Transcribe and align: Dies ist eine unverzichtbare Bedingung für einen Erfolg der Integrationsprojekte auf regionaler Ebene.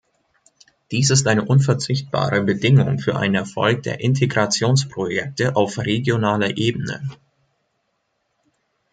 Dies 0.89 1.11
ist 1.11 1.27
eine 1.27 1.45
unverzichtbare 1.45 2.41
Bedingung 2.41 2.97
für 2.97 3.17
einen 3.17 3.35
Erfolg 3.35 3.83
der 3.83 3.99
Integrationsprojekte 3.99 5.55
auf 5.55 5.77
regionaler 5.77 6.57
Ebene. 6.57 7.07